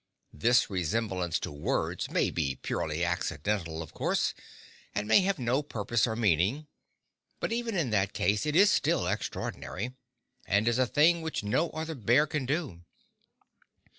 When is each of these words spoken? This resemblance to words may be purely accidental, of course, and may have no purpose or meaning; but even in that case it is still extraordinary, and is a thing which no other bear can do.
This 0.33 0.67
resemblance 0.67 1.37
to 1.41 1.51
words 1.51 2.09
may 2.09 2.31
be 2.31 2.55
purely 2.63 3.05
accidental, 3.05 3.83
of 3.83 3.93
course, 3.93 4.33
and 4.95 5.07
may 5.07 5.19
have 5.21 5.37
no 5.37 5.61
purpose 5.61 6.07
or 6.07 6.15
meaning; 6.15 6.65
but 7.39 7.51
even 7.51 7.75
in 7.77 7.91
that 7.91 8.11
case 8.13 8.47
it 8.47 8.55
is 8.55 8.71
still 8.71 9.05
extraordinary, 9.05 9.93
and 10.47 10.67
is 10.67 10.79
a 10.79 10.87
thing 10.87 11.21
which 11.21 11.43
no 11.43 11.69
other 11.69 11.93
bear 11.93 12.25
can 12.25 12.47
do. 12.47 12.81